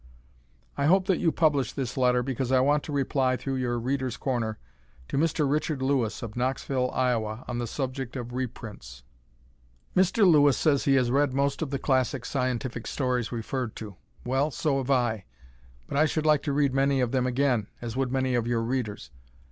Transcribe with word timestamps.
I 0.77 0.87
hope 0.87 1.05
that 1.05 1.19
you 1.19 1.31
publish 1.31 1.71
this 1.73 1.95
letter 1.95 2.23
because 2.23 2.51
I 2.51 2.59
want 2.59 2.81
to 2.85 2.91
reply 2.91 3.37
through 3.37 3.57
your 3.57 3.77
"Readers' 3.77 4.17
Corner" 4.17 4.57
to 5.09 5.15
Mr. 5.15 5.47
Richard 5.47 5.83
Lewis 5.83 6.23
of 6.23 6.35
Knoxville, 6.35 6.89
Iowa, 6.89 7.45
on 7.47 7.59
the 7.59 7.67
subject 7.67 8.15
of 8.15 8.33
reprints. 8.33 9.03
Mr. 9.95 10.25
Lewis 10.27 10.57
says 10.57 10.85
he 10.85 10.95
has 10.95 11.11
read 11.11 11.35
most 11.35 11.61
of 11.61 11.69
the 11.69 11.77
classic 11.77 12.25
scientific 12.25 12.87
stories 12.87 13.31
referred 13.31 13.75
to. 13.75 13.95
Well, 14.25 14.49
so 14.49 14.79
have 14.79 14.89
I, 14.89 15.25
but 15.85 15.97
I 15.97 16.07
should 16.07 16.25
like 16.25 16.41
to 16.45 16.51
read 16.51 16.73
many 16.73 16.99
of 16.99 17.11
them 17.11 17.27
again 17.27 17.67
as 17.79 17.95
would 17.95 18.11
many 18.11 18.33
of 18.33 18.47
your 18.47 18.63
Readers. 18.63 19.11